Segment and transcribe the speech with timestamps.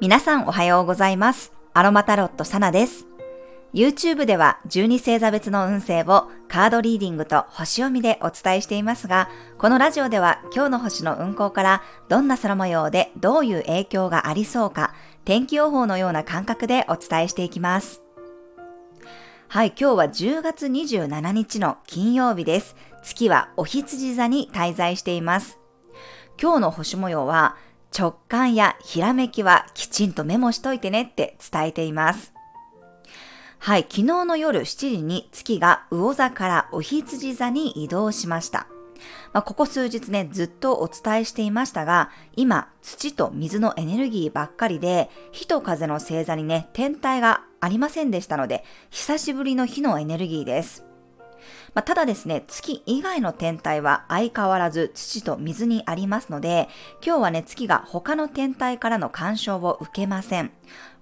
[0.00, 1.52] 皆さんおはようございます。
[1.72, 3.06] アロマタロットサナです。
[3.72, 18.03] YouTube では12星座別の運勢をカードリーディングと星読みでお伝えしていますが、このラジオでは今日の星の運行からどんな空模様でどういう影響がありそうか、天気予報のような感覚でお伝えしていきます。
[19.48, 22.74] はい、今日は10月27日の金曜日です。
[23.04, 25.60] 月はお羊座に滞在しています。
[26.42, 27.56] 今日の星模様は
[27.96, 32.32] 直感やひらめきはきちんとメモしといてねって伝えています。
[33.58, 38.66] はい、昨日の夜7時に月が魚座からお羊座に移動しました。
[39.32, 50.84] まあ、ここ数日ね、ずっとお伝えしていましたが、今、土と水のエネルギーばっかりで、火と風の星座にね、天体がありませんでしたので、久しぶりの火のエネルギーです。
[51.74, 56.68] まあ、ただですね、月以外の天体は相変わらず土と水にありますので、
[57.04, 60.52] 今日はね、月が他の天体からの干渉を受けません。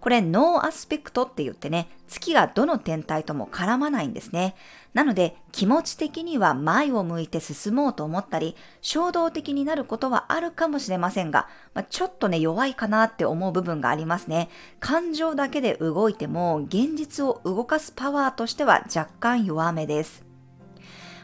[0.03, 4.56] これ、ノーアスペクトって言ってね、月がどの天体とも絡まないんですね。
[4.94, 14.48] なので、気持ち的には前を向いて進もうと思ったり、衝動的になることはあるかもしれませんが、まあ、ちょっとね、弱いかなって思う部分がありますね。
[14.81, 20.25] 感情だけで動いても、現実を動かすパワーとしては若干弱めです。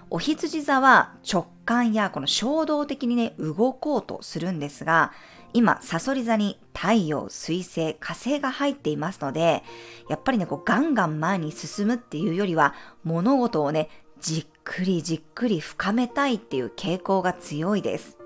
[0.08, 5.10] お羊座は直感やこの衝動的にね、動こうとするんですが、
[5.54, 9.62] 今、サソリ座に太陽、水星、火星が入っていますので、
[10.08, 13.88] やっぱりね、こうガンガン前に進むっていうよりは、物事をね、
[14.20, 18.18] じっくりじっくり深めたいっていう傾向が強いです。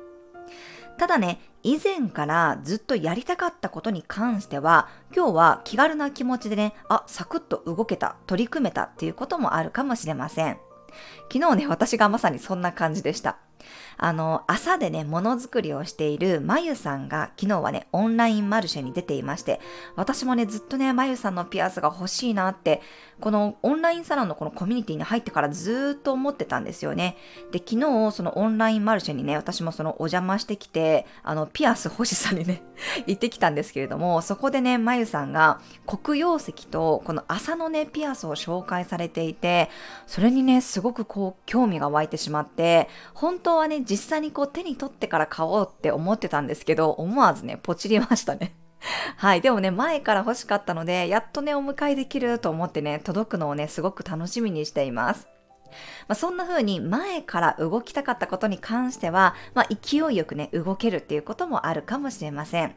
[0.99, 10.59] ただね、以前からずっとやりたかったことに関しては、今日は気軽な気持ちでね、あ、サクッと動けた、取り組めたっていうこともあるかもしれません。
[11.33, 13.39] 昨日ね、私がまさにそんな感じでした。
[14.03, 19.61] あの、朝でね、ものづくりをしているまゆさんが昨日はね、オンラインマルシェに出ていまして、
[19.95, 22.83] 私もね、ずっとね、まゆさんのピアスが欲しいなって、
[23.21, 27.17] このオンラインサロンのこのコミュニティに入ってからずっと思ってたんですよね。
[27.53, 32.65] で、昨日、そのオンラインマルシェにね、私もそのお邪魔してきて、あの、ピアス欲しさにね、
[33.07, 39.71] 行ってきたんですけれども、そこでね、まゆさんが黒曜石とこの朝のね、ピアスを紹介されていて、
[40.09, 48.55] それにね、すごくこう、興味が湧いてしまって、本当はね、実際にこう手に取ってから買おうって思ってたんですけど、思わずね、ポチりましたね。
[49.19, 49.43] はい。
[49.43, 55.29] でもね、前から欲しかったので、やっとね、お迎えできると思ってね、届くのをね、すごく楽しみにしています。
[56.09, 62.75] まあ、そんな風に前から動きたかったことに関しては、まあ、勢いよくね、動けるっていうこともあるかもしれません。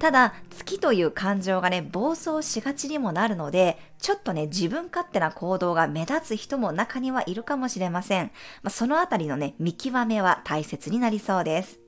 [0.00, 8.32] ただ、好きという感情がね、暴走しがちにもなるので、ちょっとね、自分勝手な行動が目立つ人も中にはいるかもしれません。
[8.62, 11.80] まあ、そのあたりのね、見極めは大切になりそうです。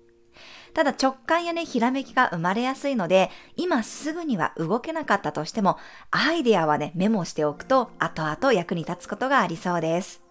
[0.74, 5.78] ただ直感やね、ひらめきが生まれやすいので、今すぐには動けなかったとしても、
[6.10, 10.22] アイデアはね、メモしておくと、後々役に立つことがありそうです。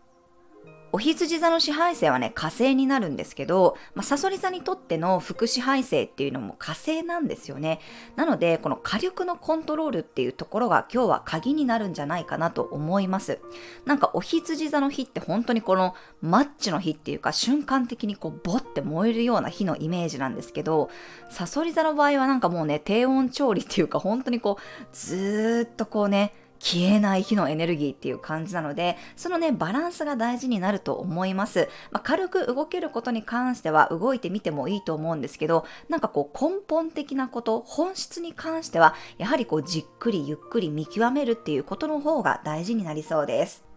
[0.94, 7.79] お羊座の支配星はね、火星になるんですけど、まあ、サソリ座にとっての副支配星っていうのも火星なんですよね。
[8.18, 13.40] なので、この火力のコントロールっていうところが今日は鍵になるんじゃないかなと思います。
[13.85, 20.90] なんかお羊座の日って本当にこのマッチの日っていうか瞬間的にこうボって燃えるような日のイメージなんですけど、
[21.29, 31.67] サソリ座の場合はなんかもうね、低温調理っていうか本当にこうずーっとこうね、消えない火のエネルギーっていう感じなので、そのね、バランスが大事になると思います。
[31.91, 43.71] まあ、軽く動けることに関しては動いてみてもいいと思うんですけど、なんかこう根本的なこと、本質に関しては、やはりこうじっくりゆっくり見極めるっていうことの方が大事になりそうです。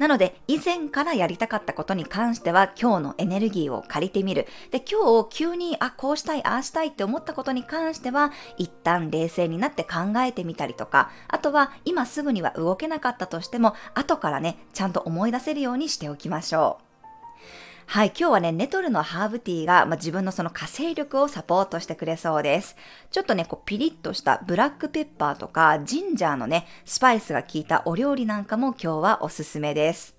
[0.00, 4.46] なので、以前からやりたかったことに関しては、今日のエネルギーを借りてみる。
[4.70, 17.69] で、今日急に、あ、こうしたい、ああしたいって思ったことに関しては、一旦冷静になって考えてみたりとか、あとは、今すぐには動けなかったとしても、後からね、ちゃんと思い出せるようにしておきましょう。
[17.92, 22.76] はい、今日はね、ネトルのハーブティーが、まあ、自分のその活性力をサポートしてくれそうです。
[23.10, 30.16] ちょっとね、こうピリッとしたブラックペッパーとかジンジャーのね、スパイスが効いたお料理なんかも今日はおすすめです。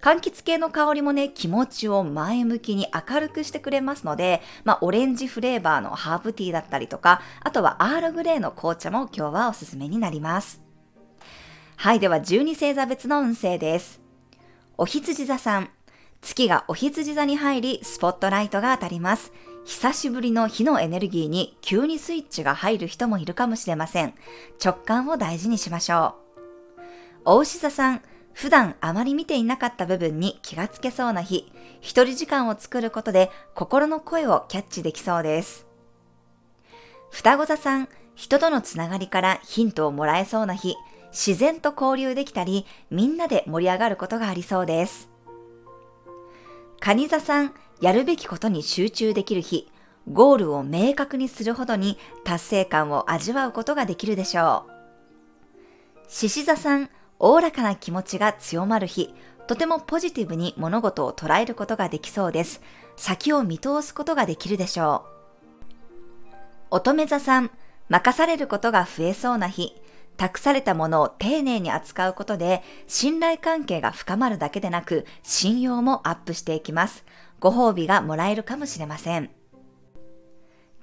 [0.00, 10.62] 柑橘系の香りもね、気持ちを前向きに明るくしてくれますので、まあ、オレンジフレーバーのハーブティーだったりとか、あとはアールグレーの紅茶も今日はおすすめになります。
[11.76, 14.00] はい、では12星座別の運勢です。
[14.78, 15.68] お羊座さん、
[16.20, 19.32] 月がお羊座に入り、スポットライトが当たります。
[19.64, 24.14] 久しぶりの火のエネルギーに急にスイッチが入る人もいるかもしれません。
[24.64, 26.14] 直感を大事にしましょ
[26.78, 26.82] う。
[27.24, 28.02] お牛座さん、
[28.32, 35.66] 普段あまり見ていなかった部分に気がつけそうな日、一人時間を作ることで心の声をキャッチできそうです。
[37.10, 40.76] 双子座さん、人とのつながりからヒントをもらえそうな日、
[41.10, 45.15] 自然と交流できたり、みんなで盛り上がることがありそうです。
[46.80, 49.70] 蟹座さん、やるべきことに集中できる日、
[50.12, 54.72] ゴールを明確にするほどに達成感を味わうことができるでしょう。
[56.08, 59.12] 獅子座さん、おおらかな気持ちが強まる日、
[59.46, 62.60] とてもポジティブに物事を捉えることができそうです。
[62.96, 65.16] 先を見通すことができるでしょう。
[66.70, 67.50] 乙女座さん、
[67.88, 69.74] 任されることが増えそうな日、
[70.16, 77.04] 託されたものを丁寧に扱うことで、信頼関係が深まるだけでなく、信用もアップしていきます。
[77.40, 79.30] ご褒美がもらえるかもしれません。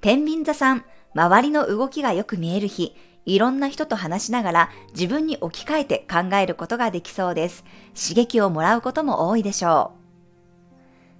[0.00, 0.84] 天秤座さん、
[1.14, 2.94] 周りの動きがよく見える日、
[3.26, 7.64] いろんな人と話しながら自分に置き換えて考えることができそうです。
[7.94, 9.92] 刺激をもらうことも多いでしょ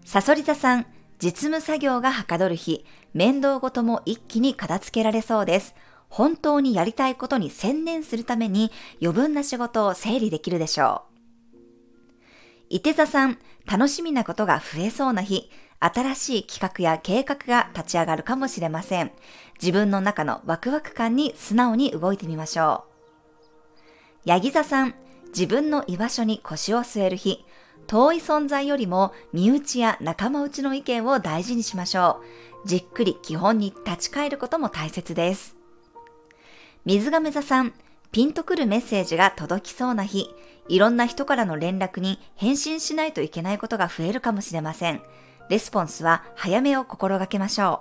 [0.05, 0.09] う。
[0.09, 0.87] サソリ座さん、
[1.19, 2.85] 実務作業がはかどる日、
[3.15, 5.75] 面倒ごとも一気に片付けられそうです。
[6.15, 8.71] 本当にやりたいことに専念するために
[9.03, 11.03] 余分な仕事を整理できるでしょ
[11.53, 11.57] う。
[12.69, 15.51] 伊手座さん、楽しみなことが増えそうな日、
[15.81, 19.11] 新しい企画や計画が立ち上がるかもしれません。
[19.61, 23.81] 自分の中のワクワク感に素直に動いてみましょう。
[24.25, 24.95] ヤギ座さん、
[25.37, 27.45] 自分の居場所に腰を据える日、
[27.89, 32.21] 遠い存在よりも身内や仲間内の意見を大事にしましょ
[32.65, 32.69] う。
[32.69, 35.64] じっくり基本に立ち返ることも大切です。
[36.85, 37.73] 水亀座さん、
[38.13, 40.29] ピンとくるメッセージが届きそうな日、
[40.69, 45.01] いろんな人からの連絡に返信しないといけないことが増えるかもしれません。
[45.49, 47.81] レスポンスは早めを心がけましょ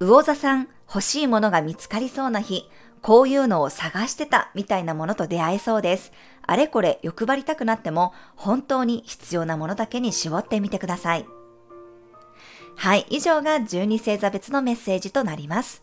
[0.00, 0.06] う。
[0.06, 2.70] 魚座さん、欲しいものが見つかりそうな日、
[3.02, 6.12] こういうのを探してたみたいなものと出会えそうです。
[6.46, 11.26] あれこれ欲張りたくなっても本当に必要なものだけに絞ってみてください。
[12.76, 15.82] はい、以上が12星座別のメッセージとなります。